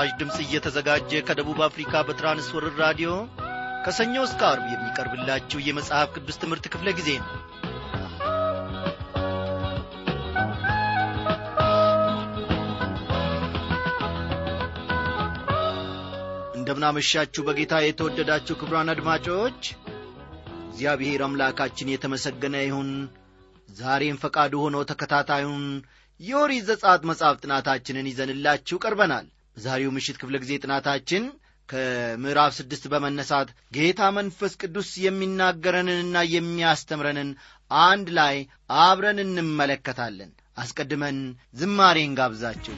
[0.00, 3.08] በምስራች ድምፅ እየተዘጋጀ ከደቡብ አፍሪካ በትራንስወርር ራዲዮ
[3.84, 7.28] ከሰኞ እስከ አርብ የሚቀርብላችሁ የመጽሐፍ ቅዱስ ትምህርት ክፍለ ጊዜ ነው።
[16.56, 19.60] እንደምናመሻችሁ በጌታ የተወደዳችሁ ክብራን አድማጮች
[20.70, 22.90] እግዚአብሔር አምላካችን የተመሰገነ ይሁን።
[23.68, 25.66] ዛሬም ፈቃዱ ሆኖ ተከታታዩን
[26.20, 31.24] የኦሪት ዘጸአት መጽሐፍ ጥናታችንን ይዘንላችሁ ቀርበናል በዛሬው ምሽት ክፍለ ጊዜ ጥናታችን
[31.68, 37.30] ከምዕራፍ ስድስት በመነሳት ጌታ መንፈስ ቅዱስ የሚናገረንንና የሚያስተምረንን
[37.70, 38.36] አንድ ላይ
[38.84, 41.18] አብረን እንመለከታለን። አስቀድመን
[41.60, 42.76] ዝማሬን ጋብዛችሁ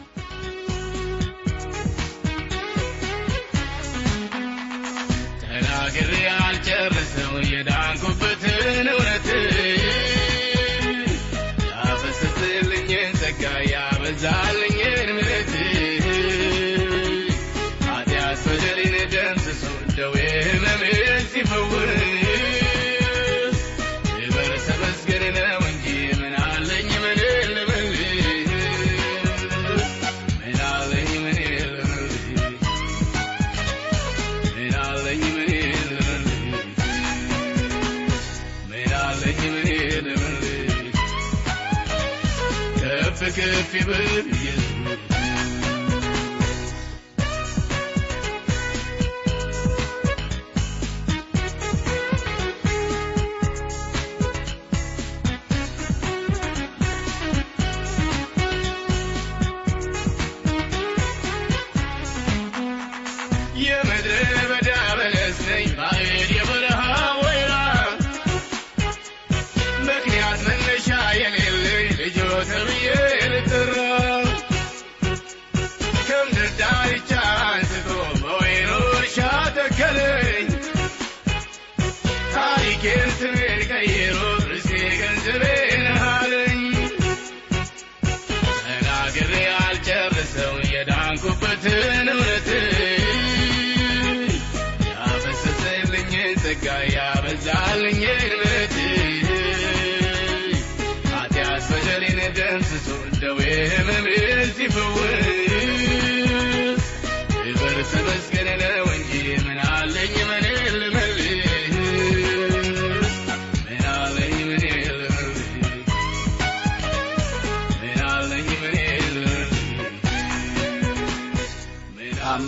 [43.73, 44.41] happy birthday.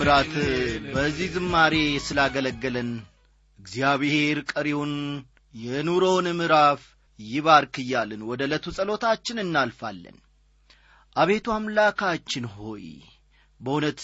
[0.06, 0.32] ታምራት
[0.94, 1.74] በዚህ ዝማሬ
[2.06, 2.88] ስላገለገለን
[3.58, 4.90] እግዚአብሔር ቀሪውን
[5.54, 6.80] የኑሮውን ምዕራፍ
[7.18, 10.16] ይባርክ እያልን ወደ ዕለቱ ጸሎታችን እናልፋለን።
[11.16, 12.84] አቤቱ አምላካችን ሆይ
[13.60, 14.02] በእውነት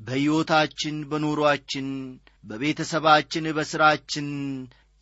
[0.00, 1.88] በሕይወታችን በኑሮአችን
[2.44, 4.28] በቤተሰባችን በሥራችን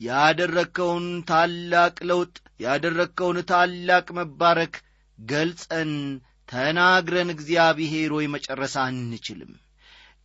[0.00, 4.76] ያደረግከውን ታላቅ ለውጥ ያደረግከውን ታላቅ መባረክ
[5.18, 5.92] ገልጸን
[6.48, 9.52] ተናግረን እግዚአብሔር ሆይ መጨረስ አንችልም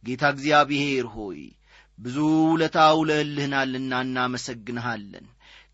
[0.04, 1.40] ጌታ እግዚአብሔር ሆይ
[2.00, 2.18] ብዙ
[2.50, 5.26] ውለታ ውለህልህናልና እናመሰግንሃለን።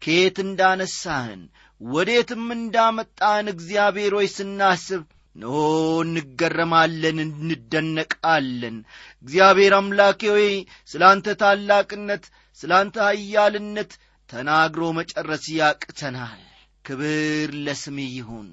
[0.02, 1.42] ከየት እንዳነሳህን
[1.82, 5.04] ወዴትም እንዳመጣህን እግዚአብሔር ሆይ ስናስብ
[5.36, 5.56] እነሆ
[6.04, 8.78] እንገረማለን እንደነቃለን።
[9.24, 10.50] እግዚአብሔር አምላኬ ሆይ
[10.92, 12.26] ስለ አንተ ታላቅነት
[12.60, 13.94] ስለ አንተ ኃያልነት
[14.30, 16.42] ተናግሮ መጨረስ ያቅተናል።
[16.86, 18.50] ክብር ለስምህ ይሁን።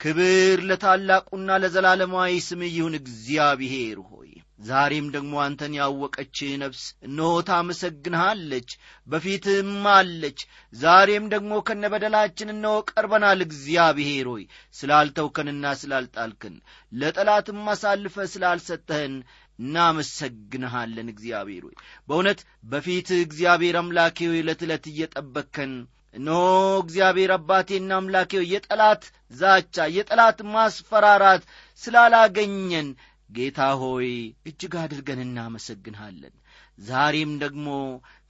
[0.00, 8.70] ክብር ለታላቁና ለዘላለማዊ ስምህ ይሁን። እግዚአብሔር ሆይ ዛሬም ደግሞ አንተን ያወቀች ነፍስ እነሆ ታመሰግንሃለች
[9.06, 10.40] በፊትህም አለች።
[10.74, 16.56] ዛሬም ደግሞ ከነበደላችን እነሆ ቀርበናል። እግዚአብሔር ሆይ ስላልተውከንና ስላልጣልክን
[16.92, 19.14] ለጠላትም አሳልፈ ስላልሰጠህን
[19.58, 21.76] እናመሰግንሃለን። እግዚአብሔር ሆይ
[22.08, 25.72] በእውነት በፊትህ እግዚአብሔር አምላኬ ሆይ ዕለት ዕለት እየጠበቅከን
[26.14, 26.42] እነሆ
[26.82, 29.02] እግዚአብሔር አባቴና አምላኬ ሆይ የጠላት
[29.32, 31.42] ዛቻ የጠላት ማስፈራራት
[31.82, 32.88] ስላላገኘን
[33.30, 34.08] ጌታ ሆይ
[34.48, 36.34] እጅግ አድርገን እናመሰግንሃለን።
[36.80, 37.68] ዛሬም ደግሞ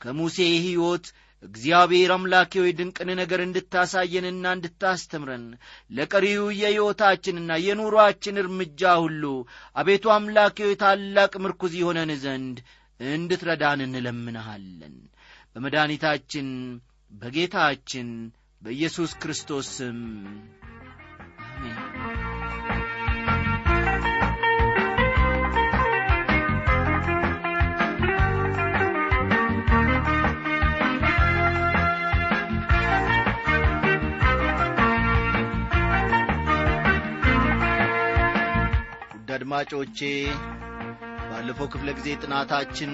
[0.00, 1.06] ከሙሴ ሕይወት
[1.42, 5.44] እግዚአብሔር አምላኬ ሆይ ድንቅን ነገር እንድታሳየንና እንድታስተምረን
[5.90, 9.22] ለቀሪው የሕይወታችንና የኑሮአችን እርምጃ ሁሉ
[9.76, 12.58] አቤቱ አምላኬ ሆይ ታላቅ ምርኩዝ የሆነን ዘንድ
[13.00, 14.96] እንድትረዳን እንለምንሃለን።
[15.52, 16.48] በመድኃኒታችን
[17.12, 18.08] በጌታችን
[18.62, 20.00] በኢየሱስ ክርስቶስ ስም
[39.50, 39.98] አድማጮቼ
[41.28, 42.90] ባለፈው ክፍለ ጊዜ ጥናታችን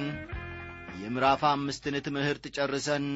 [1.00, 3.06] የምዕራፍ አምስትን ትምህርት ጨርሰን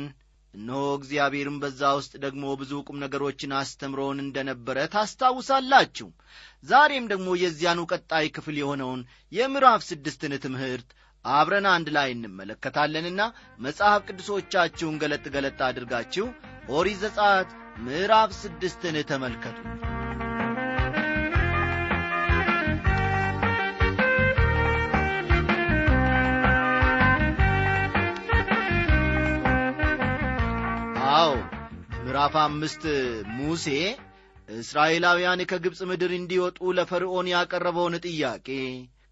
[0.54, 6.08] እነሆ እግዚአብሔርም በዛ ውስጥ ደግሞ ብዙ ቁም ነገሮችን አስተምሮን እንደ ነበረ ታስታውሳላችሁ።
[6.64, 10.90] ዛሬም ደግሞ የዚያኑ ቀጣይ ክፍል የሆነውን የምዕራፍ ስድስትን ትምህርት
[11.24, 13.20] አብረን አንድ ላይ እንመለከታለንና
[13.60, 16.26] መጽሐፍ ቅዱሶቻችሁን ገለጥ ገለጥ አድርጋችሁ
[16.72, 17.52] ኦሪት ዘጸአት
[17.86, 19.58] ምዕራፍ ስድስትን ተመልከቱ
[32.18, 32.84] ምዕራፍ አምስት
[33.34, 33.64] ሙሴ
[34.54, 38.48] እስራኤላውያን ከግብፅ ምድር እንዲወጡ ለፈርዖን ያቀረበውን ጥያቄ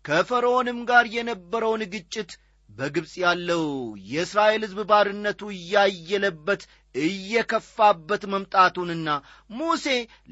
[0.05, 2.31] ከፈርዖንም ጋር የነበረውን ግጭት
[2.71, 3.63] በግብፅ ያለው
[4.09, 6.65] የእስራኤል ሕዝብ ባርነቱ እያየለበት
[6.95, 9.09] እየከፋበት መምጣቱንና
[9.53, 9.87] ሙሴ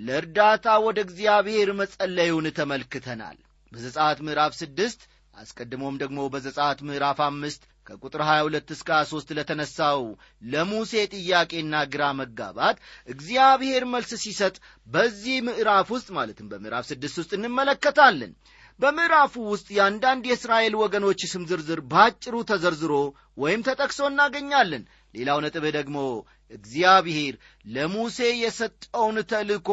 [0.07, 3.39] ለእርዳታ ወደ እግዚአብሔር መጸለዩን ተመልክተናል።
[3.73, 5.03] በዘጻት ምዕራፍ ስድስት
[5.35, 10.03] አስቀድሞም ደግሞ በዘጻት ምዕራፍ አምስት ከቁጥር 22 እስከ 23 ለተነሳው
[10.47, 12.77] ለሙሴ ጥያቄና ግራ መጋባት
[13.09, 14.55] እግዚአብሔር መልስ ሲሰጥ
[14.87, 18.33] በዚህ ምዕራፍ ውስጥ ማለትም በምዕራፍ ስድስት ውስጥ እንመለከታለን።
[18.81, 22.95] በምዕራፉ ውስጥ የአንዳንድ የእስራኤል ወገኖች ስም ዝርዝር ባጭሩ ተዘርዝሮ
[23.39, 24.85] ወይም ተጠቅሶ እናገኛለን።
[25.15, 25.99] ሌላው ነጥብ ደግሞ
[26.53, 27.35] እግዚአብሔር
[27.67, 29.69] ለሙሴ የሰጠውን ተልእኮ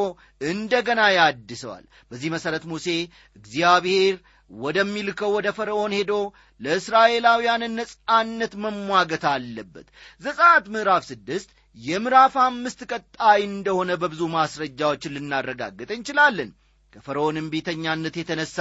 [0.51, 2.87] እንደገና ያድሰዋል። በዚህ መሠረት ሙሴ
[3.35, 4.15] እግዚአብሔር
[4.59, 6.13] ወደሚልከው ወደ ፈርዖን ሄዶ
[6.61, 9.87] ለእስራኤላውያን ነጻነት መሟገት አለበት።
[10.21, 16.49] ዘጻት ምዕራፍ ስድስት የምዕራፍ አምስት ቀጣይ እንደሆነ በብዙ ማስረጃዎችን ልናረጋግጥ እንችላለን
[16.93, 18.57] ከፈርዖን እምቢተኛነት የተነሳ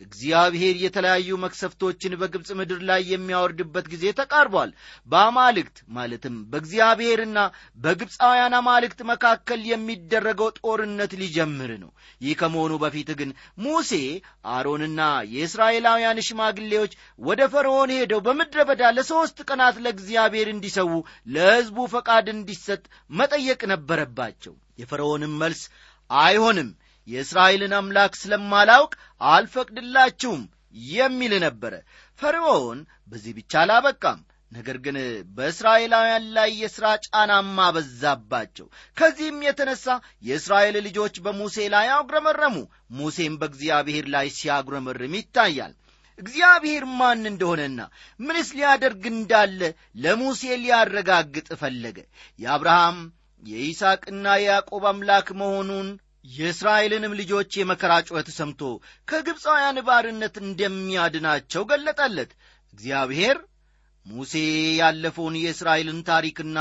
[0.00, 4.70] እግዚአብሔር የተለያዩ መክሰፍቶችን በግብፅ ምድር ላይ የሚያወርድበት ጊዜ ተቃርቧል።
[5.08, 7.38] በአማልክት ማለትም በእግዚአብሔርና
[7.78, 11.90] በግብፃውያን አማልክት መካከል የሚደረገው ጦርነት ሊጀምር ነው።
[12.20, 13.30] ይህ ከመሆኑ በፊት ግን
[13.64, 13.92] ሙሴ
[14.52, 15.00] አሮንና
[15.34, 20.92] የእስራኤላውያን ሽማግሌዎች ወደ ፈርዖን ሄደው በምድረ በዳ ለሦስት ቀናት ለእግዚአብሔር እንዲሰዉ
[21.28, 22.82] ለሕዝቡ ፈቃድ እንዲሰጥ
[23.12, 25.62] መጠየቅ ነበረባቸው። የፈርዖንም መልስ
[26.10, 26.68] አይሆንም
[27.08, 28.92] የእስራኤልን አምላክ ስለማላውቅ
[29.30, 30.42] አልፈቅድላችሁም
[30.92, 31.74] የሚል ነበረ።
[32.18, 34.20] ፈርዖን በዚህ ብቻ አላበቃም።
[34.52, 34.96] ነገር ግን
[35.36, 38.66] በእስራኤላውያን ላይ የሥራ ጫናማ በዛባቸው።
[38.96, 39.86] ከዚህም የተነሳ
[40.22, 42.56] የእስራኤል ልጆች በሙሴ ላይ አጉረመረሙ።
[42.98, 45.74] ሙሴም በእግዚአብሔር ላይ ሲያጉረመርም ይታያል።
[46.18, 47.80] እግዚአብሔር ማን እንደሆነና
[48.20, 49.60] ምንስ ሊያደርግ እንዳለ
[50.02, 51.98] ለሙሴ ሊያረጋግጥ ፈለገ።
[52.38, 52.96] የአብርሃም
[53.42, 55.88] የይስቅና የያዕቆብ አምላክ መሆኑን
[56.28, 58.62] የእስራኤልንም ልጆች የመከራ ጩኸት ሰምቶ
[59.08, 62.32] ከግብፃውያን ባርነት እንደሚያድናቸው ገለጠለት።
[62.74, 63.38] እግዚአብሔር
[64.06, 64.34] ሙሴ
[64.80, 66.58] ያለፈውን የእስራኤልን ታሪክና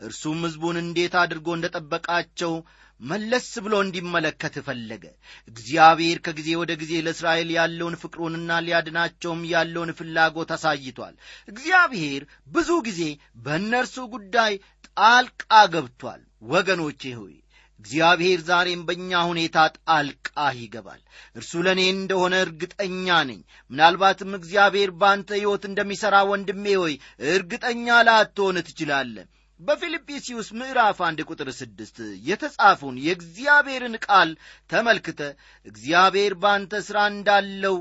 [0.00, 2.52] እርሱም ሕዝቡን እንዴት አድርጎ እንደ ጠበቃቸው
[3.00, 5.04] መለስ ብሎ እንዲመለከት ፈለገ።
[5.48, 11.14] እግዚአብሔር ከጊዜ ወደ ጊዜ ለእስራኤል ያለውን ፍቅሩንና ሊያድናቸውም ያለውን ፍላጎት አሳይቷል።
[11.48, 13.02] እግዚአብሔር ብዙ ጊዜ
[13.44, 14.54] በእነርሱ ጉዳይ
[14.90, 16.20] ጣልቃ ገብቷል።
[16.50, 17.34] ወገኖቼ ሆይ
[17.80, 20.28] እግዚአብሔር ዛሬም በእኛ ሁኔታ ጣልቃ
[20.58, 21.00] ይገባል።
[21.36, 23.40] እርሱ ለእኔ እንደሆነ እርግጠኛ ነኝ።
[23.70, 26.94] ምናልባትም እግዚአብሔር በአንተ ሕይወት እንደሚሠራ ወንድሜ ሆይ
[27.30, 29.16] እርግጠኛ ላትሆን ትችላለ
[29.60, 31.96] በፊልጵስዩስ ምዕራፍ አንድ ቁጥር ስድስት
[32.28, 34.30] የተጻፉን የእግዚአብሔርን ቃል
[34.70, 35.20] ተመልክተ
[35.66, 37.76] እግዚአብሔር በአንተ ሥራ እንዳለው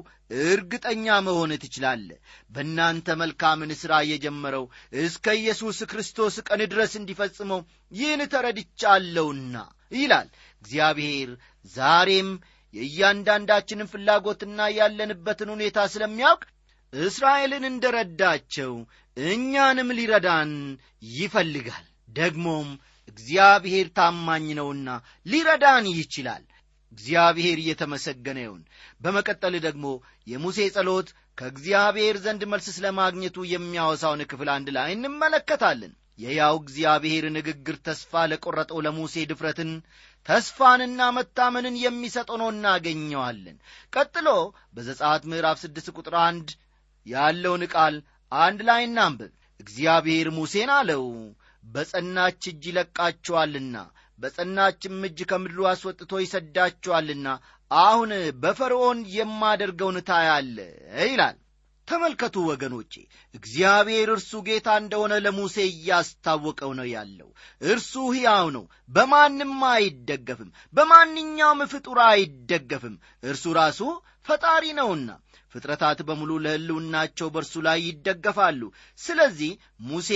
[0.45, 2.09] እርግጠኛ መሆን ትችላለ
[2.51, 4.65] በእናንተ መልካምን ሥራ የጀመረው
[5.03, 9.55] እስከ ኢየሱስ ክርስቶስ ቀን ድረስ እንዲፈጽመው ይህን ተረድቻለሁና
[9.93, 10.29] ይላል።
[10.61, 11.31] እግዚአብሔር
[11.75, 12.29] ዛሬም
[12.73, 16.43] የእያንዳንዳችንን ፍላጎትና ያለንበትን ሁኔታ ስለሚያውቅ
[16.93, 18.73] እስራኤልን እንደ ረዳቸው
[19.17, 20.51] እኛንም ሊረዳን
[21.13, 22.67] ይፈልጋል። ደግሞም
[23.07, 24.89] እግዚአብሔር ታማኝ ነውና
[25.25, 26.43] ሊረዳን ይችላል።
[26.91, 28.61] እግዚአብሔር እየተመሰገነ ይሁን።
[29.01, 29.85] በመቀጠል ደግሞ
[30.27, 37.75] የሙሴ ጸሎት ከእግዚአብሔር ዘንድ መልስ ስለ ማግኘቱ የሚያወሳውን ክፍል አንድ ላይ እንመለከታለን። የያው እግዚአብሔር ንግግር
[37.85, 39.69] ተስፋ ለቈረጠው ለሙሴ ድፍረትን
[40.25, 43.57] ተስፋንና መታመንን የሚሰጥ ሆኖ እናገኘዋለን።
[43.93, 44.27] ቀጥሎ
[44.75, 46.49] በዘጻት ምዕራፍ ስድስት ቁጥር አንድ
[47.05, 47.95] ያለውን ቃል
[48.31, 51.03] አንድ ላይ እናንብብ። እግዚአብሔር ሙሴን አለው
[51.63, 53.77] በጸናች እጅ ይለቃችኋልና
[54.19, 57.27] በጸናችም እጅ ከምድሩ አስወጥቶ ይሰዳችኋልና
[57.71, 60.57] አሁን በፈርዖን የማደርገውን ታያለ
[61.05, 61.37] ይላል
[61.89, 62.93] ተመልከቱ ወገኖቼ
[63.35, 67.29] እግዚአብሔር እርሱ ጌታ እንደሆነ ለሙሴ እያስታወቀው ነው ያለው።
[67.67, 73.81] እርሱ ሕያው ነው በማንም አይደገፍም በማንኛውም ፍጡር አይደገፍም። እርሱ ራሱ
[74.27, 75.09] ፈጣሪ ነውና
[75.55, 78.61] ፍጥረታት በሙሉ ለሕልውናቸው በእርሱ ላይ ይደገፋሉ።
[78.99, 79.51] ስለዚህ
[79.87, 80.09] ሙሴ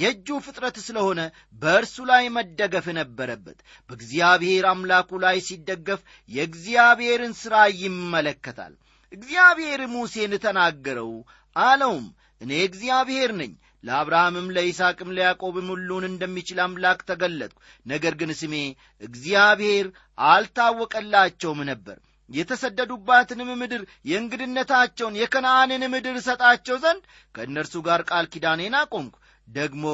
[0.00, 1.20] የእጁ ፍጥረት ስለሆነ
[1.62, 3.58] በእርሱ ላይ መደገፍ ነበረበት።
[3.90, 8.74] በእግዚአብሔር አምላኩ ላይ ሲደገፍ የእግዚአብሔርን ሥራ ይመለከታል
[9.14, 11.12] እግዚአብሔር ሙሴን ተናገረው
[11.56, 12.06] አለውም።
[12.40, 13.52] እኔ እግዚአብሔር ነኝ
[13.84, 18.54] ለአብርሃምም ለይስሐቅም ለያዕቆብም ሁሉን እንደሚችል አምላክ ተገለጥኩ። ነገር ግን ስሜ
[19.02, 19.86] እግዚአብሔር
[20.28, 21.96] አልታወቀላቸውም ነበር።
[22.30, 27.02] የተሰደዱባትንም ምድር የእንግድነታቸውን የከነአንን ምድር እሰጣቸው ዘንድ
[27.34, 29.14] ከእነርሱ ጋር ቃል ኪዳኔን አቆምኩ
[29.48, 29.84] ደግሞ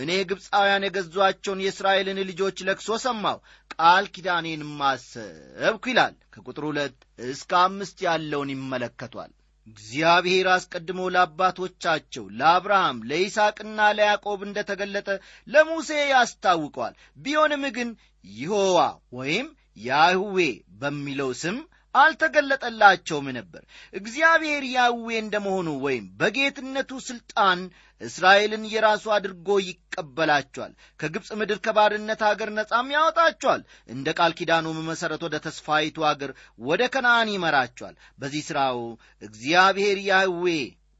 [0.00, 3.38] እኔ ግብፃውያን የገዟቸውን የእስራኤልን ልጆች ለክሶ ሰማሁ።
[3.74, 6.96] ቃል ኪዳኔንም አሰብኩ ይላል። ከቁጥር ሁለት
[7.28, 9.32] እስከ አምስት ያለውን ይመለከቷል።
[9.66, 15.08] እግዚአብሔር አስቀድሞ ለአባቶቻቸው ለአብርሃም ለይስሐቅና ለያዕቆብ እንደ ተገለጠ
[15.48, 17.90] ለሙሴ ያስታውቀዋል ቢሆንም ግን
[18.24, 18.78] ይሖዋ
[19.18, 19.48] ወይም
[19.80, 20.38] ያህዌ
[20.80, 21.58] በሚለው ስም
[22.00, 23.62] አልተገለጠላቸውም ነበር።
[23.94, 27.60] እግዚአብሔር ያዌ እንደመሆኑ ወይም በጌትነቱ ሥልጣን
[28.00, 35.38] እስራኤልን የራሱ አድርጎ ይቀበላቸዋል። ከግብፅ ምድር ከባርነት አገር ነጻም ያወጣቸዋል። እንደ ቃል ኪዳኑም መሠረት ወደ
[35.46, 36.32] ተስፋይቱ አገር
[36.64, 38.80] ወደ ከነአን ይመራቸዋል። በዚህ ሥራው
[39.22, 40.44] እግዚአብሔር ያህዌ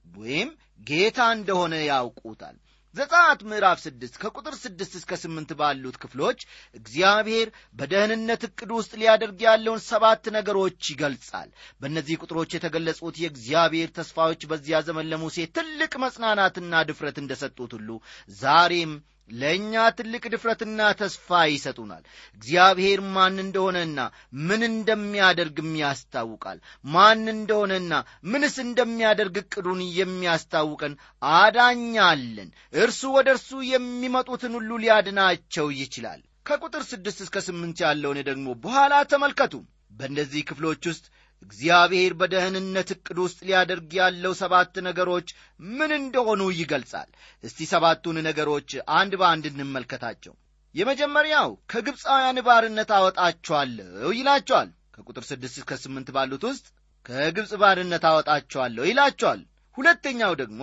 [0.07, 0.51] ወይም
[0.87, 2.57] ጌታ እንደሆነ ያውቁታል
[2.95, 6.39] ዘጻት ምዕራፍ ስድስት ከቁጥር ስድስት እስከ ስምንት ባሉት ክፍሎች
[6.75, 14.81] እግዚአብሔር በደህንነት ዕቅድ ውስጥ ሊያደርግ ያለውን ሰባት ነገሮች ይገልጻል። በእነዚህ ቁጥሮች የተገለጹት የእግዚአብሔር ተስፋዎች በዚያ
[14.89, 17.91] ዘመን ለሙሴ ትልቅ መጽናናትና ድፍረት እንደሰጡት ሁሉ
[18.39, 18.95] ዛሬም
[19.33, 22.03] ለእኛ ትልቅ ድፍረትና ተስፋ ይሰጡናል።
[22.37, 23.99] እግዚአብሔር ማን እንደሆነና
[24.47, 26.59] ምን እንደሚያደርግም ያስታውቃል።
[26.89, 27.93] ማን እንደሆነና
[28.31, 30.95] ምንስ እንደሚያደርግ ዕቅዱን የሚያስታውቀን
[31.39, 38.95] አዳኛለን እርሱ ወደ እርሱ የሚመጡትን ሁሉ ሊያድናቸው ይችላል። ከቁጥር ስድስት እስከ ስምንት ያለውን ደግሞ በኋላ
[39.11, 39.55] ተመልከቱ።
[39.93, 41.05] በእነዚህ ክፍሎች ውስጥ
[41.43, 45.29] እግዚአብሔር በደህንነት ዕቅድ ውስጥ ሊያደርግ ያለው ሰባት ነገሮች
[45.71, 47.11] ምን እንደሆኑ ይገልጻል።
[47.45, 50.35] እስቲ ሰባቱን ነገሮች አንድ በአንድ እንመልከታቸው።
[50.75, 56.67] የመጀመሪያው ከግብፃውያን ባርነት አወጣችኋለሁ ይላቸዋል። ከቁጥር ስድስት እስከ ስምንት ባሉት ውስጥ
[57.07, 59.41] ከግብፅ ባርነት አወጣችኋለሁ ይላቸዋል።
[59.77, 60.63] ሁለተኛው ደግሞ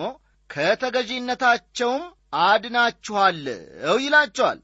[0.50, 2.04] ከተገዢነታቸውም
[2.46, 4.58] አድናችኋለሁ ይላቸዋል።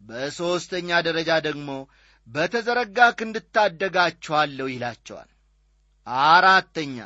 [0.00, 1.70] በሦስተኛ ደረጃ ደግሞ
[2.28, 5.30] በተዘረጋ ክንድ እታደጋችኋለሁ ይላቸዋል።
[6.26, 6.96] አራተኛ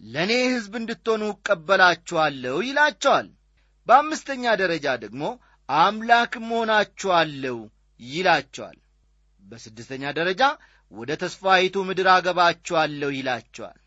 [0.00, 3.28] ለእኔ ሕዝብ እንድትሆኑ እቀበላችኋለሁ ይላቸዋል።
[3.88, 5.22] በአምስተኛ ደረጃ ደግሞ
[5.68, 7.56] አምላክም ሆናችኋለሁ
[8.00, 8.78] ይላቸዋል።
[9.44, 10.42] በስድስተኛ ደረጃ
[10.92, 13.78] ወደ ተስፋይቱ ምድር አገባችኋለሁ ይላቸዋል።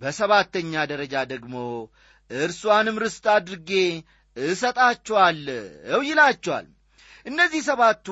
[0.00, 1.54] በሰባተኛ ደረጃ ደግሞ
[2.30, 3.70] እርሷንም ርስት አድርጌ
[4.36, 6.68] እሰጣችኋለሁ ይላቸዋል።
[7.26, 8.06] እነዚህ ሰባቱ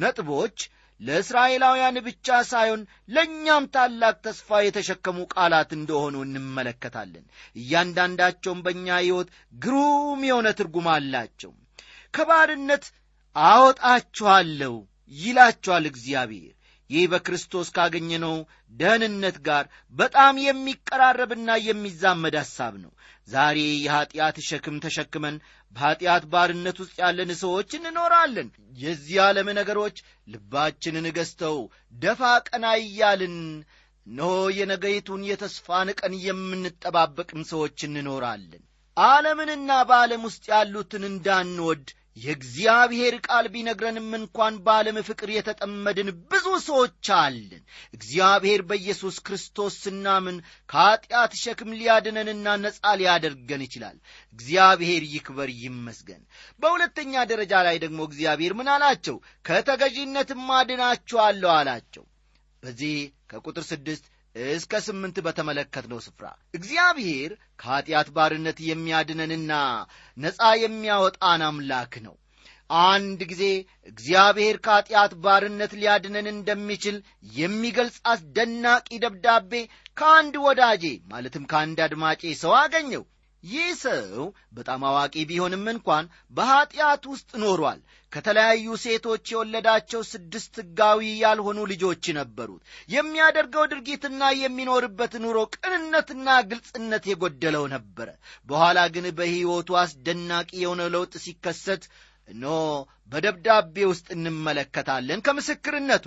[0.00, 0.58] ነጥቦች
[1.00, 7.24] ለእስራኤላውያን ብቻ ሳይሆን ለእኛም ታላቅ ተስፋ የተሸከሙ ቃላት እንደሆኑ እንመለከታለን።
[7.56, 11.52] እያንዳንዳቸውም በእኛ ሕይወት ግሩም የሆነ ትርጉም አላቸው።
[12.14, 12.84] ከባርነት
[13.36, 14.74] አወጣችኋለሁ
[15.12, 16.54] ይላችኋል እግዚአብሔር
[16.90, 18.34] ይህ በክርስቶስ ካገኘነው
[18.72, 19.64] ደህንነት ጋር
[19.94, 22.92] በጣም የሚቀራረብና የሚዛመድ ሐሳብ ነው።
[23.28, 25.36] ዛሬ የኀጢአት ሸክም ተሸክመን
[25.72, 28.48] በኀጢአት ባርነት ውስጥ ያለን ሰዎች እንኖራለን።
[28.78, 29.96] የዚህ ዓለም ነገሮች
[30.28, 31.58] ልባችንን ገዝተው
[31.96, 33.36] ደፋ ቀና እያልን
[34.06, 38.62] እነሆ የነገይቱን የተስፋን ቀን የምንጠባበቅም ሰዎች እንኖራለን።
[38.96, 47.62] ዓለምንና በዓለም ውስጥ ያሉትን እንዳንወድ የእግዚአብሔር ቃል ቢነግረንም እንኳን በዓለም ፍቅር የተጠመድን ብዙ ሰዎች አለን።
[47.96, 50.36] እግዚአብሔር በኢየሱስ ክርስቶስ ስናምን
[50.70, 53.96] ከኀጢአት ሸክም ሊያድነንና ነፃ ሊያደርገን ይችላል።
[54.38, 56.22] እግዚአብሔር ይክበር ይመስገን።
[56.62, 59.18] በሁለተኛ ደረጃ ላይ ደግሞ እግዚአብሔር ምን አላቸው?
[59.44, 62.06] ከተገዢነትም አድናችኋለሁ አላቸው።
[62.62, 62.94] በዚህ
[63.30, 64.04] ከቁጥር ስድስት
[64.34, 69.52] እስከ ስምንት በተመለከትነው ስፍራ እግዚአብሔር ከኀጢአት ባርነት የሚያድነንና
[70.16, 72.14] ነፃ የሚያወጣን አምላክ ነው።
[72.84, 73.44] አንድ ጊዜ
[73.90, 76.96] እግዚአብሔር ከኀጢአት ባርነት ሊያድነን እንደሚችል
[77.34, 79.52] የሚገልጽ አስደናቂ ደብዳቤ
[79.96, 83.04] ከአንድ ወዳጄ ማለትም ከአንድ አድማጬ ሰው አገኘው።
[83.42, 84.22] ይህ ሰው
[84.52, 87.80] በጣም አዋቂ ቢሆንም እንኳን በኀጢአት ውስጥ ኖሯል
[88.14, 97.64] ከተለያዩ ሴቶች የወለዳቸው ስድስት ሕጋዊ ያልሆኑ ልጆች ነበሩት። የሚያደርገው ድርጊትና የሚኖርበት ኑሮ ቅንነትና ግልጽነት የጎደለው
[97.74, 98.08] ነበረ።
[98.48, 101.84] በኋላ ግን በሕይወቱ አስደናቂ የሆነ ለውጥ ሲከሰት
[102.28, 102.44] እኖ
[103.12, 106.04] በደብዳቤ ውስጥ እንመለከታለን። ከምስክርነቱ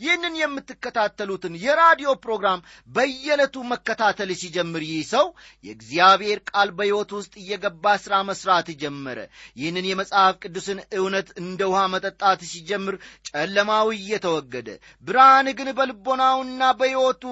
[0.00, 5.26] ይህንን የምትከታተሉትን የራዲዮ ፕሮግራም በየዕለቱ መከታተል ሲጀምር ይህ ሰው
[5.64, 9.18] የእግዚአብሔር ቃል በሕይወት ውስጥ እየገባ ሥራ መሥራት ጀመረ።
[9.56, 12.96] ይህንን የመጽሐፍ ቅዱስን እውነት እንደ ውሃ መጠጣት ሲጀምር
[13.30, 14.68] ጨለማው እየተወገደ
[15.06, 17.24] ብርሃን ግን በልቦናውና በሕይወቱ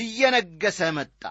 [0.00, 1.22] እየነገሰ መጣ።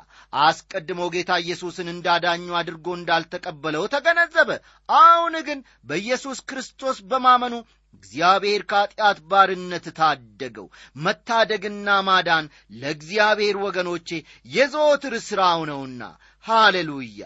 [0.44, 4.50] አስቀድሞ ጌታ ኢየሱስን እንዳዳኙ አድርጎ እንዳልተቀበለው ተገነዘበ።
[4.90, 7.54] አሁን ግን በኢየሱስ ክርስቶስ በማመኑ
[7.96, 10.68] እግዚአብሔር ከኀጢአት ባርነት ታደገው።
[11.06, 12.46] መታደግና ማዳን
[12.82, 14.10] ለእግዚአብሔር ወገኖቼ
[14.50, 16.02] የዘወትር ሥራው ነውና።
[16.46, 17.22] ሃሌሉያ!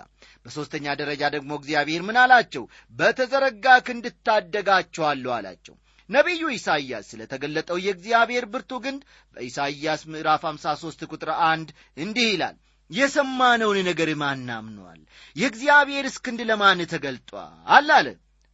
[0.45, 2.63] በሦስተኛ ደረጃ ደግሞ እግዚአብሔር ምን አላቸው?
[2.95, 5.75] በተዘረጋ ክንድ እታደጋቸዋለሁ አላቸው።
[6.09, 9.01] ነቢዩ ኢሳይያስ ስለ ተገለጠው የእግዚአብሔር ብርቱ ግንድ
[9.35, 12.55] በኢሳይያስ ምዕራፍ 53 ቁጥር 1 እንዲህ ይላል።
[12.89, 15.01] የሰማነውን ነገር ማን አምኗል?
[15.35, 17.89] የእግዚአብሔር እስክንድ ለማን ተገልጧል አለ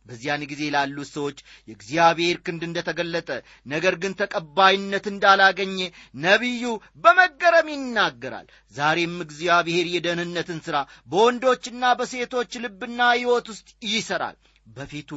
[0.06, 3.30] በዚያን ጊዜ ላሉት ሰዎች የእግዚአብሔር ክንድ እንደ ተገለጠ
[3.68, 5.78] ነገር ግን ተቀባይነት እንዳላገኘ
[6.22, 6.64] ነቢዩ
[7.04, 10.78] በመገረም ይናገራል። ዛሬም እግዚአብሔር የደህንነትን ሥራ
[11.10, 15.10] በወንዶችና በሴቶች ልብና ሕይወት ውስጥ ይሠራል በፊቱ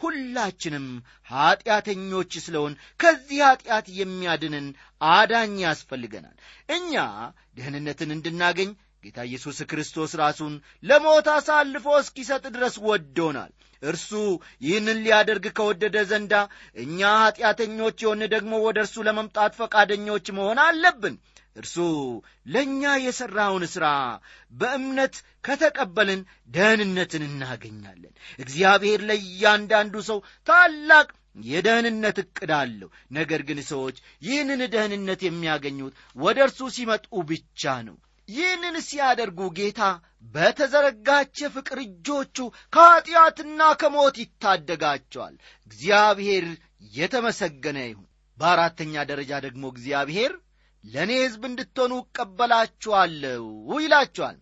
[0.00, 0.86] ሁላችንም
[1.30, 4.66] ኀጢአተኞች ስለሆን ከዚህ ኀጢአት የሚያድንን
[5.10, 6.36] አዳኝ ያስፈልገናል።
[6.68, 6.94] እኛ
[7.58, 8.70] ደህንነትን እንድናገኝ
[9.04, 13.52] ጌታ ኢየሱስ ክርስቶስ ራሱን ለሞት አሳልፎ እስኪሰጥ ድረስ ወዶናል።
[13.82, 14.10] እርሱ
[14.62, 16.32] ይህንን ሊያደርግ ከወደደ ዘንዳ
[16.76, 21.14] እኛ ኀጢአተኞች የሆን ደግሞ ወደ እርሱ ለመምጣት ፈቃደኞች መሆን አለብን።
[21.56, 21.76] እርሱ
[22.46, 23.86] ለእኛ የሠራውን ሥራ
[24.52, 25.14] በእምነት
[25.44, 31.08] ከተቀበልን ደህንነትን እናገኛለን። እግዚአብሔር ለእያንዳንዱ ሰው ታላቅ
[31.46, 37.96] የደህንነት ዕቅድ አለው። ነገር ግን ሰዎች ይህንን ደህንነት የሚያገኙት ወደ እርሱ ሲመጡ ብቻ ነው
[38.30, 39.82] ይህንን ሲያደርጉ ጌታ
[40.34, 42.36] በተዘረጋቸ ፍቅር እጆቹ
[42.72, 45.34] ከኀጢአትና ከሞት ይታደጋቸዋል።
[45.66, 46.46] እግዚአብሔር
[46.94, 48.06] የተመሰገነ ይሁን።
[48.38, 50.32] በአራተኛ ደረጃ ደግሞ እግዚአብሔር
[50.84, 53.44] ለእኔ ሕዝብ እንድትሆኑ እቀበላችኋለሁ
[53.80, 54.38] ይላችኋል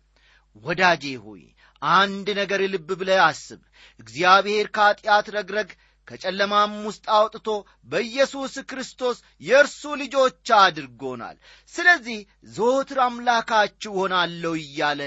[0.63, 1.43] ወዳጄ ሆይ
[1.83, 3.61] አንድ ነገር ልብ ብለህ አስብ።
[4.01, 5.71] እግዚአብሔር ከኀጢአት ረግረግ
[6.09, 7.49] ከጨለማም ውስጥ አውጥቶ
[7.89, 11.37] በኢየሱስ ክርስቶስ የእርሱ ልጆች አድርጎናል።
[11.73, 12.19] ስለዚህ
[12.55, 15.01] ዘወትር አምላካችሁ ሆናለሁ እያለ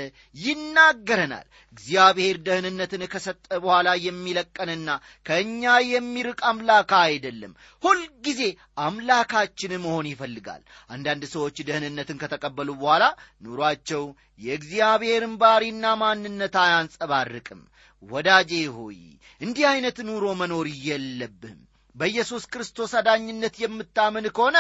[0.46, 4.90] ይናገረናል። እግዚአብሔር ደህንነትን ከሰጠ በኋላ የሚለቀንና
[5.26, 8.42] ከእኛ የሚርቅ አምላክ አይደለም። ሁልጊዜ
[8.86, 13.04] አምላካችን መሆን ይፈልጋል። አንዳንድ ሰዎች ደህንነትን ከተቀበሉ በኋላ
[13.46, 14.04] ኑሯቸው
[14.42, 17.62] የእግዚአብሔርን ባሪና ማንነት አያንጸባርቅም።
[18.04, 19.00] ወዳጄ ሆይ
[19.42, 21.60] እንዲህ ዐይነት ኑሮ መኖር የለብህም።
[21.96, 24.58] በኢየሱስ ክርስቶስ አዳኝነት የምታምን ከሆነ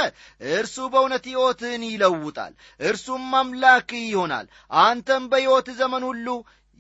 [0.52, 4.48] እርሱ በእውነት ሕይወትህን ይለውጣል እርሱም አምላክህ ይሆናል።
[4.82, 6.28] አንተም በሕይወት ዘመን ሁሉ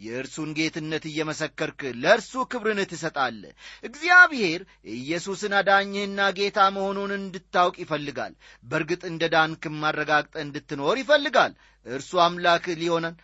[0.01, 3.41] የእርሱን ጌትነት እየመሰከርክ ለእርሱ ክብርን ትሰጣለ
[3.87, 4.61] እግዚአብሔር
[4.95, 8.33] ኢየሱስን አዳኝህና ጌታ መሆኑን እንድታውቅ ይፈልጋል።
[8.63, 11.53] በእርግጥ እንደ ዳንክም አረጋግጠ እንድትኖር ይፈልጋል።
[11.85, 13.15] እርሱ አምላክህ ሊሆነን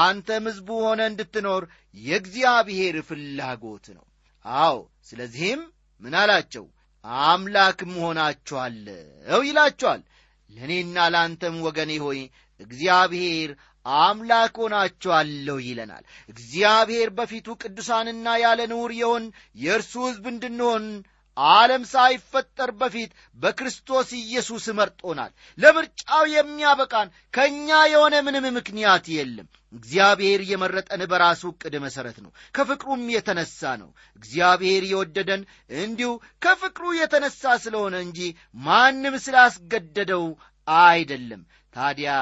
[0.00, 1.62] አንተም ሕዝቡ ሆነ እንድትኖር
[2.04, 4.04] የእግዚአብሔር ፍላጎት ነው።
[4.44, 5.62] አዎ ስለዚህም
[6.02, 6.64] ምን አላቸው?
[7.24, 10.00] አምላክም ሆናችኋለሁ ይላችኋል
[10.50, 12.20] ለእኔና ለአንተም ወገኔ ሆይ
[12.60, 13.50] እግዚአብሔር
[13.86, 19.24] አምላክ ሆናችኋለሁ ይለናል። እግዚአብሔር በፊቱ ቅዱሳንና ያለ ንውር የሆን
[19.60, 20.86] የእርሱ ሕዝብ እንድንሆን
[21.36, 31.02] ዓለም ሳይፈጠር በፊት በክርስቶስ ኢየሱስ መርጦናል። ለምርጫው የሚያበቃን ከእኛ የሆነ ምንም ምክንያት የለም። እግዚአብሔር የመረጠን
[31.10, 35.42] በራሱ ዕቅድ መሠረት ነው። ከፍቅሩም የተነሣ ነው። እግዚአብሔር የወደደን
[35.80, 36.10] እንዲሁ
[36.42, 38.20] ከፍቅሩ የተነሣ ስለሆነ እንጂ
[38.64, 40.24] ማንም ስላስገደደው
[40.68, 41.42] አይደለም።
[41.74, 42.12] ታዲያ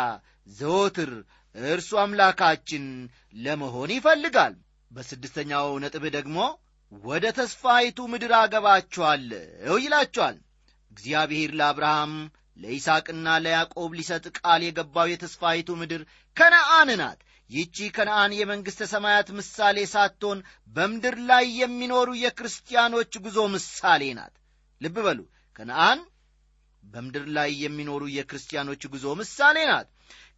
[0.57, 1.13] ዘወትር
[1.55, 2.85] እርሱ አምላካችን
[3.37, 4.55] ለመሆን ይፈልጋል።
[4.91, 6.39] በስድስተኛው ነጥብ ደግሞ
[6.93, 10.37] ወደ ተስፋይቱ ምድር አገባችኋለሁ ይላችኋል
[10.93, 12.15] እግዚአብሔር ለአብርሃም
[12.57, 16.03] ለይስቅና ለያዕቆብ ሊሰጥ ቃል የገባው የተስፋይቱ ምድር
[16.37, 20.39] ከነአን ናት። ይቺ ከነአን የመንግሥተ ሰማያት ምሳሌ ሳትሆን
[20.77, 24.35] በምድር ላይ የሚኖሩ የክርስቲያኖች ጉዞ ምሳሌ ናት።
[24.81, 25.21] ልብ በሉ
[25.59, 26.01] ከነአን
[26.85, 29.89] በምድር ላይ የሚኖሩ የክርስቲያኖች ጉዞ ምሳሌ ናት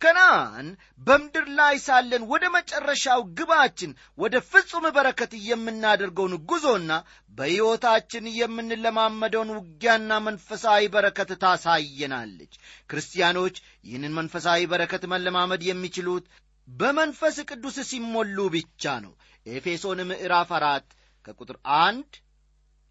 [0.01, 0.67] ከነአን
[1.03, 6.93] በምድር ላይ ሳለን ወደ መጨረሻው ግባችን ወደ ፍጹም በረከት የምናደርገውን ጉዞና
[7.39, 12.53] በሕይወታችን የምንለማመደውን ውጊያና መንፈሳዊ በረከት ታሳየናለች።
[12.91, 16.27] ክርስቲያኖች ይህንን መንፈሳዊ በረከት መለማመድ የሚችሉት
[16.69, 19.15] በመንፈስ ቅዱስ ሲሞሉ ብቻ ነው።
[19.47, 20.87] ኤፌሶን ምዕራፍ አራት
[21.27, 22.13] ከቁጥር አንድ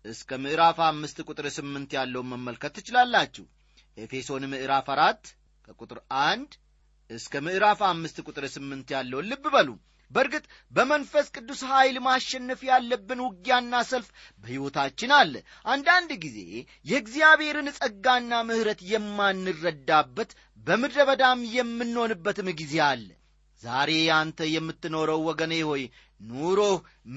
[0.05, 3.45] እስከ ምዕራፍ አምስት ቁጥር ስምንት ያለውን መመልከት ትችላላችሁ።
[3.97, 5.23] ኤፌሶን ምዕራፍ አራት
[5.67, 6.51] ከቁጥር አንድ
[7.13, 9.69] እስከ ምዕራፍ አምስት ቁጥር ስምንት ያለውን ልብ በሉ።
[10.11, 14.07] በእርግጥ በመንፈስ ቅዱስ ኃይል ማሸነፍ ያለብን ውጊያና ሰልፍ
[14.43, 15.33] በሕይወታችን አለ።
[15.65, 16.37] አንዳንድ ጊዜ
[16.85, 20.31] የእግዚአብሔርን ጸጋና ምሕረት የማንረዳበት
[20.67, 23.07] በምድረ በዳም የምንሆንበትም ጊዜ አለ።
[23.61, 25.83] ዛሬ አንተ የምትኖረው ወገኔ ሆይ
[26.21, 26.75] ኑሮህ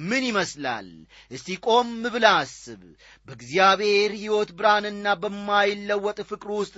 [0.08, 0.88] ምን ይመስላል?
[1.30, 2.82] እስቲ ቆም ብላ አስብ።
[3.28, 6.76] በእግዚአብሔር ሕይወት ብርሃንና በማይለወጥ ፍቅሩ ውስጥ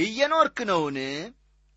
[0.00, 0.98] እየኖርክ ነውን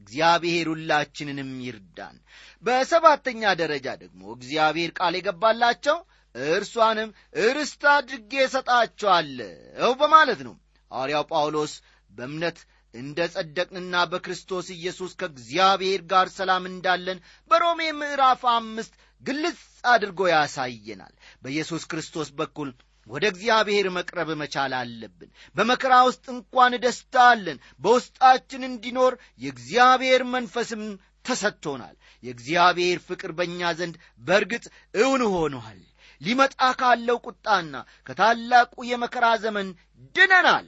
[0.02, 2.18] እግዚአብሔር ሁላችንንም ይርዳን።
[2.64, 5.98] በሰባተኛ ደረጃ ደግሞ እግዚአብሔር ቃል የገባላቸው
[6.36, 7.10] እርሷንም
[7.50, 10.56] ርስት አድርጌ እሰጣቸዋለሁ በማለት ነው።
[10.92, 11.74] ሐዋርያው ጳውሎስ
[12.10, 12.60] በእምነት
[12.94, 17.20] እንደ ጸደቅንና በክርስቶስ ኢየሱስ ከእግዚአብሔር ጋር ሰላም እንዳለን
[17.52, 22.70] በሮሜ ምዕራፍ አምስት ግልጽ አድርጎ ያሳየናል። በኢየሱስ ክርስቶስ በኩል
[23.10, 30.84] ወደ እግዚአብሔር መቅረብ መቻል አለብን። በመከራ ውስጥ እንኳን ደስታ አለን። በውስጣችን እንዲኖር የእግዚአብሔር መንፈስም
[31.26, 35.80] ተሰጥቶናል። የእግዚአብሔር ፍቅር በእኛ ዘንድ በእርግጥ እውን ሆኗል።
[36.22, 37.74] ሊመጣ ካለው ቁጣና
[38.08, 39.68] ከታላቁ የመከራ ዘመን
[40.16, 40.68] ድነናል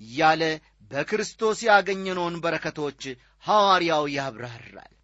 [0.00, 0.42] እያለ
[0.90, 3.02] በክርስቶስ ያገኘነውን በረከቶች
[3.44, 4.94] ሐዋርያው ያብራራል።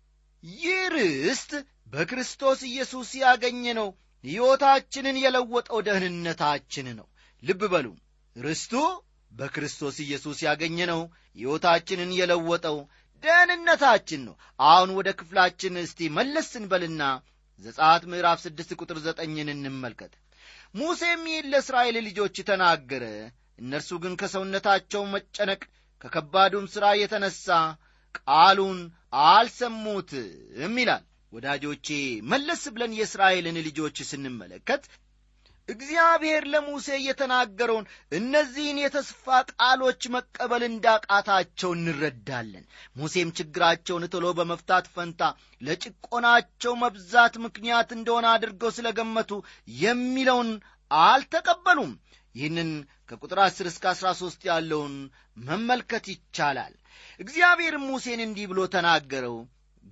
[0.45, 1.53] ይህ ርስት
[1.93, 3.89] በክርስቶስ ኢየሱስ ያገኘነው
[4.27, 7.07] ሕይወታችንን የለወጠው ደህንነታችን ነው።
[7.43, 7.87] ልብ በሉ
[8.37, 8.73] ርስቱ
[9.31, 11.01] በክርስቶስ ኢየሱስ ያገኘነው
[11.37, 12.77] ሕይወታችንን የለወጠው
[13.23, 14.35] ደህንነታችን ነው።
[14.65, 17.03] አሁን ወደ ክፍላችን እስቲ መለስ ስንበልና
[17.61, 20.12] ዘጻት ምዕራፍ ስድስት ቁጥር ዘጠኝን እንመልከት።
[20.75, 23.05] ሙሴም ይህን ለእስራኤል ልጆች ተናገረ።
[23.59, 25.61] እነርሱ ግን ከሰውነታቸው መጨነቅ
[26.05, 27.47] ከከባዱም ሥራ የተነሣ
[28.19, 28.81] ቃሉን
[29.27, 31.89] አልሰሙትም ይላል ወዳጆቼ
[32.31, 34.83] መለስ ብለን የእስራኤልን ልጆች ስንመለከት
[35.69, 42.65] እግዚአብሔር ለሙሴ የተናገረውን እነዚህን የተስፋ ቃሎች መቀበል እንዳቃታቸው እንረዳለን።
[42.97, 45.23] ሙሴም ችግራቸውን ቶሎ በመፍታት ፈንታ
[45.62, 49.33] ለጭቆናቸው መብዛት ምክንያት እንደሆነ አድርገው ስለ ገመቱ
[49.79, 50.51] የሚለውን
[50.91, 51.93] አልተቀበሉም።
[52.35, 52.71] ይህንን
[53.09, 54.95] ከቁጥር 10 እስከ 13 ያለውን
[55.43, 56.75] መመልከት ይቻላል።
[57.21, 59.37] እግዚአብሔርም ሙሴን እንዲህ ብሎ ተናገረው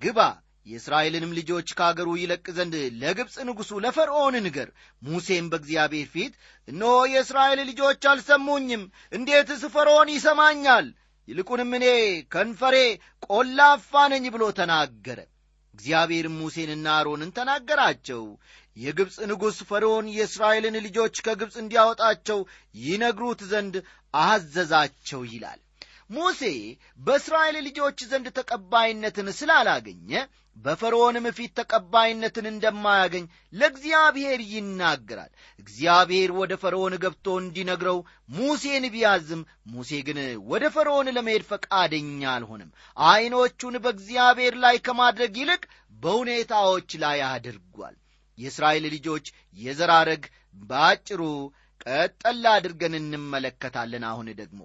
[0.03, 0.21] ግባ
[0.67, 4.69] የእስራኤልንም ልጆች ከአገሩ ይለቅ ዘንድ ለግብፅ ንጉሡ ለፈርዖን ንገር።
[5.03, 6.35] ሙሴም በእግዚአብሔር ፊት
[6.69, 10.87] እነሆ የእስራኤል ልጆች አልሰሙኝም እንዴትስ ፈርዖን ይሰማኛል?
[11.29, 11.87] ይልቁንም እኔ
[12.33, 12.77] ከንፈሬ
[13.29, 15.19] ቆላፋ ነኝ ብሎ ተናገረ።
[15.75, 18.23] እግዚአብሔርም ሙሴንና አሮንን ተናገራቸው።
[18.77, 22.41] የግብፅ ንጉሥ ፈርዖን የእስራኤልን ልጆች ከግብፅ እንዲያወጣቸው
[22.83, 23.75] ይነግሩት ዘንድ
[24.15, 25.61] አዘዛቸው ይላል
[26.15, 26.43] ሙሴ
[27.01, 30.11] በእስራኤል ልጆች ዘንድ ተቀባይነትን ስላላገኘ
[30.57, 37.99] በፈርዖንም ፊት ተቀባይነትን እንደማያገኝ ለእግዚአብሔር ይናገራል። እግዚአብሔር ወደ ፈርዖን ገብቶ እንዲነግረው
[38.37, 40.19] ሙሴን ቢያዝም ሙሴ ግን
[40.53, 45.63] ወደ ፈርዖን ለመሄድ ፈቃደኛ አልሆንም ዐይኖቹን በእግዚአብሔር ላይ ከማድረግ ይልቅ
[46.03, 47.97] በሁኔታዎች ላይ አድርጓል።
[48.39, 49.27] የእስራኤል ልጆች
[49.59, 50.25] የዘራረግ
[50.63, 51.21] በአጭሩ
[51.85, 54.61] ቀጠላ አድርገን እንመለከታለን። አሁን ደግሞ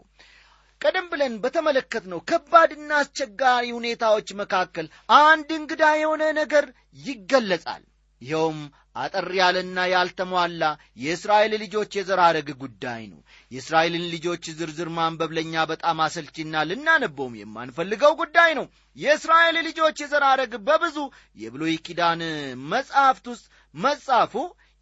[0.82, 4.86] ቀደም ብለን በተመለከትነው ከባድና አስቸጋሪ ሁኔታዎች መካከል
[5.22, 6.66] አንድ እንግዳ የሆነ ነገር
[7.06, 7.84] ይገለጻል።
[8.22, 8.60] ይኸውም
[8.96, 10.64] አጠር ያለና ያልተሟላ
[11.04, 13.20] የእስራኤል ልጆች የዘራረግ ጉዳይ ነው።
[13.52, 18.66] የእስራኤልን ልጆች ዝርዝር ማንበብ ለእኛ በጣም አሰልቺና ልናነበውም የማንፈልገው ጉዳይ ነው።
[18.98, 20.98] የእስራኤል ልጆች የዘራረግ በብዙ
[21.38, 22.24] የብሉይ ኪዳን
[22.72, 24.34] መጽሐፍት ውስጥ መጻፉ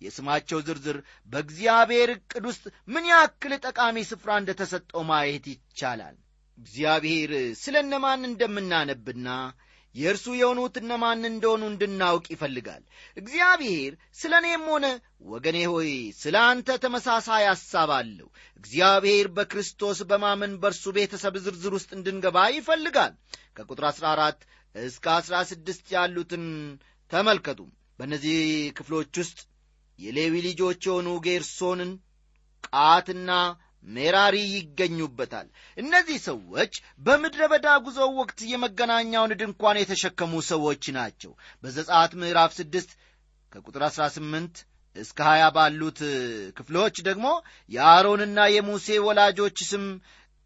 [0.01, 0.97] የስማቸው ዝርዝር
[1.29, 6.17] በእግዚአብሔር ዕቅድ ውስጥ ምን ያክል ጠቃሚ ስፍራ እንደ ተሰጠው ማየት ይቻላል።
[6.57, 7.31] እግዚአብሔር
[7.61, 9.29] ስለ እነማን እንደምናነብና
[9.95, 12.81] የእርሱ የሆኑት እነማን እንደሆኑ እንድናውቅ ይፈልጋል።
[13.17, 14.85] እግዚአብሔር ስለ እኔም ሆነ
[15.27, 17.91] ወገኔ ሆይ ስለ አንተ ተመሳሳይ ሐሳብ
[18.59, 23.13] እግዚአብሔር በክርስቶስ በማመን በእርሱ ቤተሰብ ዝርዝር ውስጥ እንድንገባ ይፈልጋል።
[23.57, 26.45] ከቁጥር 14 እስከ 16 ያሉትን
[27.11, 27.59] ተመልከቱ።
[27.99, 28.39] በእነዚህ
[28.77, 29.39] ክፍሎች ውስጥ
[29.99, 31.91] የሌዊ ልጆች የሆኑ ጌርሶንን
[32.67, 33.31] ቃትና
[33.87, 41.31] ሜራሪ ይገኙበታል። እነዚህ ሰዎች በምድረ በዳ ጉዞ ወቅት የመገናኛውን ድንኳን የተሸከሙ ሰዎች ናቸው።
[41.63, 42.91] በዘጻት ምዕራፍ ስድስት
[43.53, 44.63] ከቁጥር 18
[44.95, 45.99] እስከ 20 ባሉት
[46.57, 47.27] ክፍሎች ደግሞ
[47.71, 49.85] የአሮንና የሙሴ ወላጆች ስም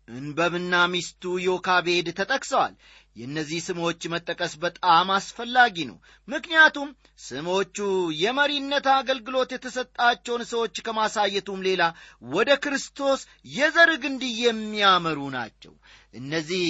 [0.08, 2.74] እንበብና ሚስቱ ዮካቤድ ተጠቅሰዋል
[3.16, 5.98] የእነዚህ ስሞች መጠቀስ በጣም አስፈላጊ ነው።
[6.28, 7.78] ምክንያቱም ስሞቹ
[8.22, 11.84] የመሪነት አገልግሎት የተሰጣቸውን ሰዎች ከማሳየቱም ሌላ
[12.32, 13.22] ወደ ክርስቶስ
[13.56, 15.74] የዘር ግንድ የሚያመሩ ናቸው።
[16.14, 16.66] እነዚህ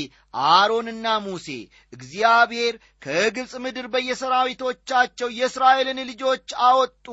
[0.49, 1.47] አሮንና ሙሴ
[1.93, 7.07] እግዚአብሔር ከግብፅ ምድር በየሰራዊቶቻቸው የእስራኤልን ልጆች አወጡ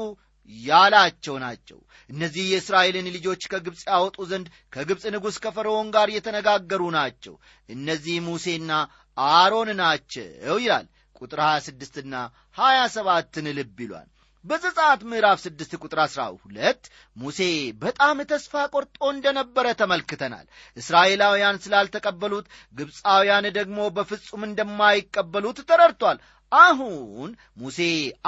[0.48, 1.78] ያላቸው ናቸው።
[2.10, 7.34] እነዚህ የእስራኤልን ልጆች ከግብፅ ያወጡ ዘንድ ከግብፅ ንጉሥ ከፈርዖን ጋር የተነጋገሩ ናቸው።
[7.68, 8.70] እነዚህ ሙሴና
[9.16, 10.86] አሮን ናቸው ይላል።
[11.20, 12.14] ቁጥር 26ና
[12.58, 14.08] 27ን ልብ ይሏል።
[14.44, 16.84] በዘጻት ምዕራፍ 6 ቁጥር 12
[17.16, 17.40] ሙሴ
[17.82, 26.20] በጣም ተስፋ ቆርጦ እንደነበረ ተመልክተናል። እስራኤላውያን ስላልተቀበሉት ግብፃውያን ደግሞ በፍጹም እንደማይቀበሉት ተረድቷል
[26.52, 27.78] አሁን ሙሴ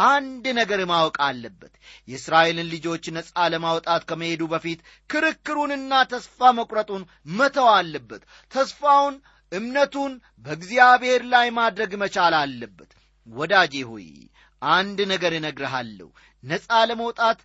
[0.07, 1.73] አንድ ነገር ማወቅ አለበት።
[2.09, 4.81] የእስራኤልን ልጆች ነፃ ለማውጣት ከመሄዱ በፊት
[5.11, 9.17] ክርክሩንና ተስፋ መቁረጡን መተው አለበት። ተስፋውን
[9.53, 10.13] እምነቱን
[10.47, 12.91] በእግዚአብሔር ላይ ማድረግ መቻል አለበት።
[13.29, 14.07] ወዳጄ ሆይ
[14.63, 16.09] አንድ ነገር እነግርሃለሁ።
[16.45, 17.41] ነፃ ለመውጣት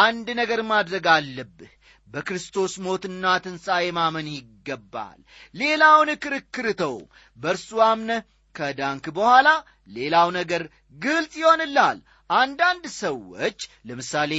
[0.00, 1.72] አንድ ነገር ማድረግ አለብህ።
[2.08, 5.18] በክርስቶስ ሞትና ትንሣኤ ማመን ይገባል።
[5.54, 6.94] ሌላውን ክርክር ተው።
[7.38, 8.22] በእርሱ አምነህ
[8.58, 9.48] ከዳንክ በኋላ
[9.90, 10.62] ሌላው ነገር
[10.96, 11.98] ግልጽ ይሆንልሃል።
[12.30, 14.32] አንዳንድ ሰዎች ለምሳሌ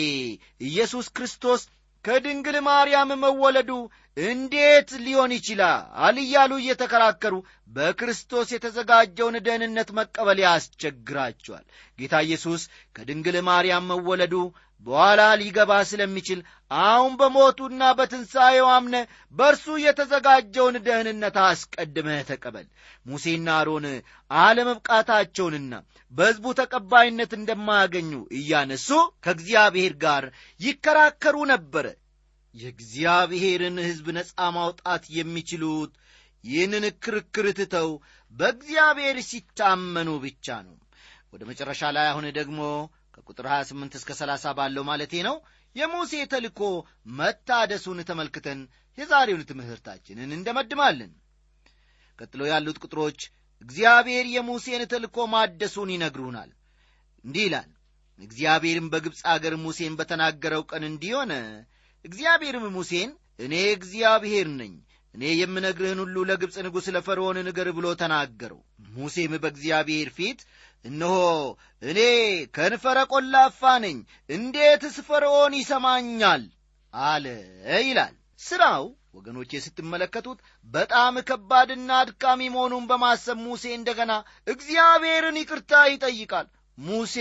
[0.62, 1.62] ኢየሱስ ክርስቶስ
[2.06, 3.72] ከድንግል ማርያም መወለዱ
[4.18, 7.36] እንዴት ሊሆን ይችላል እያሉ እየተከራከሩ
[7.76, 11.66] በክርስቶስ የተዘጋጀውን ደህንነት መቀበል ያስቸግራቸዋል።
[12.00, 12.62] ጌታ ኢየሱስ
[12.96, 14.36] ከድንግል ማርያም መወለዱ
[14.86, 16.40] በኋላ ሊገባ ስለሚችል
[16.82, 18.96] አሁን በሞቱና በትንሣኤው አምነ
[19.36, 22.68] በእርሱ የተዘጋጀውን ደህንነት አስቀድመህ ተቀበል።
[23.06, 23.86] ሙሴና አሮን
[24.32, 25.74] አለመብቃታቸውንና
[26.14, 28.88] በሕዝቡ ተቀባይነት እንደማያገኙ እያነሱ
[29.26, 30.26] ከእግዚአብሔር ጋር
[30.60, 31.88] ይከራከሩ ነበረ
[32.56, 35.92] የእግዚአብሔርን ሕዝብ ነፃ ማውጣት የሚችሉት
[36.44, 37.90] ይህንን ክርክር ትተው
[38.34, 40.76] በእግዚአብሔር ሲታመኑ ብቻ ነው።
[41.34, 42.60] ወደ መጨረሻ ላይ አሁን ደግሞ
[43.20, 45.36] ከቁጥር 28 እስከ 30 ባለው ማለቴ ነው።
[45.76, 46.62] የሙሴ ተልኮ
[47.18, 48.60] መታደሱን ተመልክተን
[48.98, 51.12] የዛሬውን ትምህርታችንን እንደመድማለን።
[52.20, 53.20] ቀጥሎ ያሉት ቁጥሮች
[53.62, 56.50] እግዚአብሔር የሙሴን ተልኮ ማደሱን ይነግሩናል።
[57.26, 57.70] እንዲህ ይላል
[58.20, 61.34] እግዚአብሔርም በግብፅ አገር ሙሴን በተናገረው ቀን እንዲሆነ
[62.06, 64.74] እግዚአብሔርም ሙሴን እኔ እግዚአብሔር ነኝ
[65.16, 70.40] እኔ የምነግርህን ሁሉ ለግብፅ ንጉሥ ለፈርዖን ንገር ብሎ ተናገረው ሙሴም በእግዚአብሔር ፊት
[70.86, 71.16] እነሆ
[71.82, 72.00] እኔ
[72.54, 73.98] ከንፈረ ቆላፋ ነኝ
[74.30, 76.44] እንዴትስ ፈርዖን ይሰማኛል?
[76.94, 77.26] አለ
[77.82, 78.84] ይላል። ሥራው
[79.16, 84.12] ወገኖቼ ስትመለከቱት በጣም ከባድና አድካሚ መሆኑን በማሰብ ሙሴ እንደገና
[84.48, 87.16] እግዚአብሔርን ይቅርታ ይጠይቃል። ሙሴ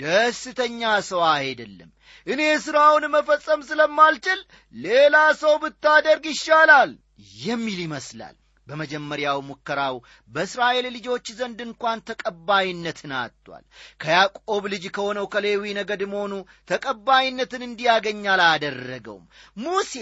[0.00, 1.90] ደስተኛ ሰው አይደለም።
[2.26, 4.40] እኔ ሥራውን መፈጸም ስለማልችል
[4.74, 6.92] ሌላ ሰው ብታደርግ ይሻላል
[7.40, 9.96] የሚል ይመስላል። በመጀመሪያው ሙከራው
[10.30, 13.64] በእስራኤል ልጆች ዘንድ እንኳን ተቀባይነትን አጥቷል።
[14.00, 16.32] ከያዕቆብ ልጅ ከሆነው ከሌዊ ነገድ መሆኑ
[16.70, 19.92] ተቀባይነትን እንዲያገኝ አላደረገውም። ሙሴ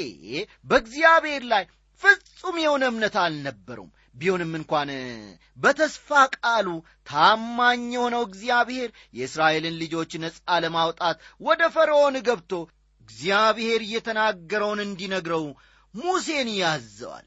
[0.66, 1.64] በእግዚአብሔር ላይ
[2.01, 4.88] ፍጹም የሆነ እምነት አልነበረውም ቢሆንም እንኳን
[5.59, 6.68] በተስፋ ቃሉ
[7.07, 12.53] ታማኝ የሆነው እግዚአብሔር የእስራኤልን ልጆች ነፃ ለማውጣት ወደ ፈርዖን ገብቶ
[13.01, 15.46] እግዚአብሔር እየተናገረውን እንዲነግረው
[15.94, 17.26] ሙሴን ያዘዋል።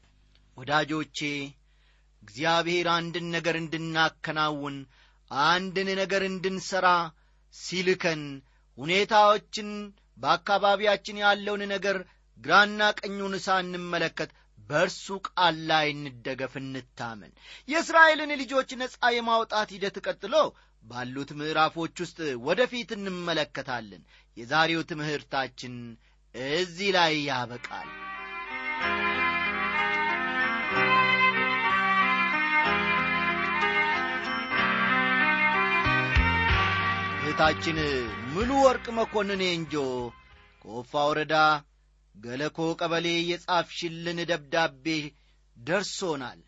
[0.56, 1.18] ወዳጆቼ
[2.22, 4.76] እግዚአብሔር አንድን ነገር እንድናከናውን
[5.30, 6.88] አንድን ነገር እንድንሠራ
[7.54, 8.22] ሲልከን
[8.78, 9.68] ሁኔታዎችን
[10.18, 11.96] በአካባቢያችን ያለውን ነገር
[12.38, 17.32] ግራና ቀኙን ሳንመለከት በእርሱ ቃል ላይ እንደገፍ እንታመን።
[17.68, 20.34] የእስራኤልን ልጆች ነፃ የማውጣት ሂደት ቀጥሎ
[20.84, 24.02] ባሉት ምዕራፎች ውስጥ ወደፊት እንመለከታለን።
[24.36, 25.76] የዛሬው ትምህርታችን
[26.56, 27.88] እዚህ ላይ ያበቃል
[37.38, 37.78] እህታችን
[38.34, 39.72] ምሉ ወርቅ መኮንን እንጆ
[40.62, 41.34] ከወፋ ወረዳ
[42.14, 44.86] ገለኮ ቀበሌ የጻፍሽልን ደብዳቤ
[45.56, 46.40] ደርሶናል።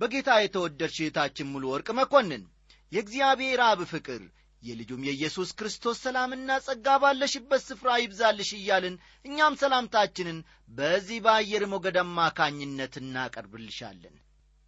[0.00, 2.44] በጌታ የተወደድሽ እህታችን ሙሉ ወርቅ መኮንን
[2.92, 4.22] የእግዚአብሔር አብ ፍቅር
[4.62, 10.38] የልጁም የኢየሱስ ክርስቶስ ሰላምና ጸጋ ባለሽበት ስፍራ ይብዛልሽ እያልን እኛም ሰላምታችንን
[10.70, 14.16] በዚህ በአየር ሞገድ አማካኝነት እናቀርብልሻለን።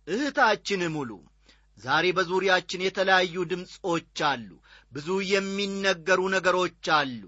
[0.08, 1.10] እህታችን ሙሉ
[1.78, 4.48] ዛሬ በዙሪያችን የተለያዩ ድምፆች አሉ
[4.92, 7.22] ብዙ የሚነገሩ ነገሮች አሉ።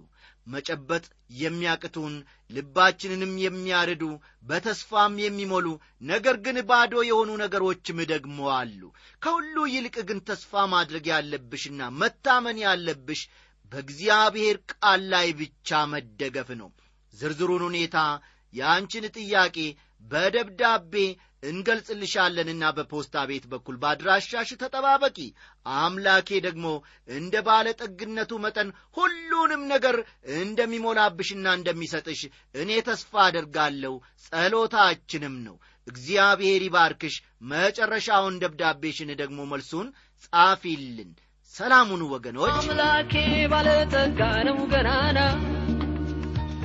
[0.47, 1.05] መጨበጥ
[1.39, 2.15] የሚያቅቱን
[2.51, 4.03] ልባችንንም የሚያርዱ
[4.49, 5.67] በተስፋም የሚሞሉ
[6.11, 8.81] ነገር ግን ባዶ የሆኑ ነገሮችም ደግሞ አሉ።
[9.23, 13.23] ከሁሉ ይልቅ ግን ተስፋ ማድረግ ያለብሽና መታመን ያለብሽ
[13.73, 16.71] በእግዚአብሔር ቃል ላይ ብቻ መደገፍ ነው።
[17.15, 17.99] ዝርዝሩን ሁኔታ
[18.55, 19.57] የአንቺን ጥያቄ
[20.05, 20.95] በደብዳቤ
[21.45, 25.19] እንገልጽልሻለንና በፖስታ ቤት በኩል በአድራሻሽ ተጠባበቂ።
[25.77, 26.67] አምላኬ ደግሞ
[27.11, 29.97] እንደ ባለ ጠግነቱ መጠን ሁሉንም ነገር
[30.41, 32.23] እንደሚሞላብሽና እንደሚሰጥሽ
[32.55, 33.95] እኔ ተስፋ አደርጋለሁ።
[34.27, 37.17] ጸሎታችንም ነው። እግዚአብሔር ይባርክሽ።
[37.51, 39.89] መጨረሻውን ደብዳቤሽን ደግሞ መልሱን
[40.27, 41.11] ጻፊልን።
[41.55, 43.13] ሰላሙኑ ወገኖች። አምላኬ
[43.53, 45.19] ባለጠጋ ነው ገናና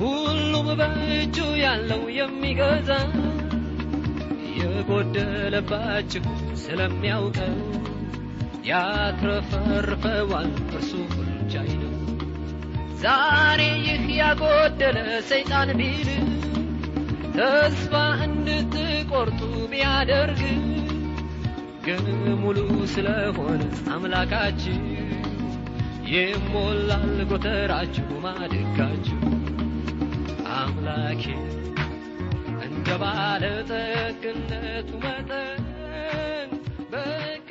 [0.00, 2.90] ሁሉም በእጁ ያለው የሚገዛ
[4.62, 6.24] የጎደለባችሁ
[6.62, 7.56] ስለሚያውቀው
[8.70, 11.94] ያትረፈርፈዋል እርሱ ሁልቻይ ነው
[13.02, 14.98] ዛሬ ይህ ያጎደለ
[15.30, 16.08] ሰይጣን ቢል
[17.36, 17.92] ተስፋ
[18.26, 20.40] እንድትቆርጡ ቢያደርግ
[21.86, 22.06] ግን
[22.40, 22.58] ሙሉ
[22.94, 23.60] ስለሆነ
[23.94, 24.78] አምላካችሁ
[26.12, 29.18] ይሞላል ጎተራችሁ ማድጋችሁ
[30.56, 31.24] አምላኬ
[32.90, 36.50] እንደ ባለ ጠግነቱ መጠን
[36.92, 37.48] በቃ